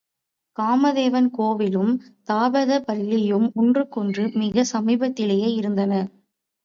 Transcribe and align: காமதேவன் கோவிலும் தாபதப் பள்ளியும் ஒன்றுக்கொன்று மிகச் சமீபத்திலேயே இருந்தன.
காமதேவன் 0.57 1.27
கோவிலும் 1.37 1.91
தாபதப் 2.29 2.85
பள்ளியும் 2.85 3.51
ஒன்றுக்கொன்று 3.55 4.25
மிகச் 4.35 4.71
சமீபத்திலேயே 4.73 5.51
இருந்தன. 5.53 5.93